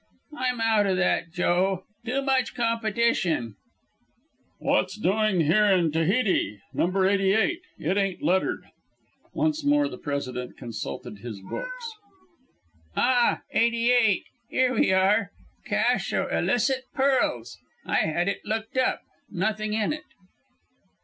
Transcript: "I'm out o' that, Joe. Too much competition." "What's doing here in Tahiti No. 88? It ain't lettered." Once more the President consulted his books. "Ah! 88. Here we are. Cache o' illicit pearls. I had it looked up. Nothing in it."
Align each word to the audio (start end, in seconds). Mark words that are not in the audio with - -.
"I'm 0.35 0.59
out 0.59 0.87
o' 0.87 0.95
that, 0.95 1.31
Joe. 1.31 1.83
Too 2.03 2.23
much 2.23 2.55
competition." 2.55 3.55
"What's 4.57 4.97
doing 4.97 5.41
here 5.41 5.65
in 5.65 5.91
Tahiti 5.91 6.59
No. 6.73 6.87
88? 7.05 7.61
It 7.77 7.97
ain't 7.97 8.23
lettered." 8.23 8.63
Once 9.35 9.63
more 9.63 9.87
the 9.87 9.99
President 9.99 10.57
consulted 10.57 11.19
his 11.19 11.39
books. 11.41 11.93
"Ah! 12.95 13.41
88. 13.51 14.23
Here 14.49 14.73
we 14.73 14.91
are. 14.91 15.29
Cache 15.67 16.13
o' 16.13 16.25
illicit 16.29 16.85
pearls. 16.95 17.59
I 17.85 17.97
had 17.97 18.27
it 18.27 18.41
looked 18.43 18.77
up. 18.79 19.01
Nothing 19.29 19.73
in 19.73 19.93
it." 19.93 20.05